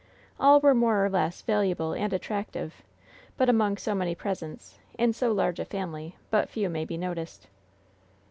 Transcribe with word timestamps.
All 0.39 0.59
were 0.59 0.73
more 0.73 1.05
or 1.05 1.11
less 1.11 1.43
valuable 1.43 1.93
and 1.93 2.11
attractive, 2.11 2.73
but 3.37 3.49
among 3.49 3.77
so 3.77 3.93
many 3.93 4.15
presents, 4.15 4.79
in 4.97 5.13
so 5.13 5.31
large 5.31 5.59
a 5.59 5.63
family, 5.65 6.15
but 6.31 6.49
few 6.49 6.69
may 6.69 6.85
be 6.85 6.97
noticed. 6.97 7.45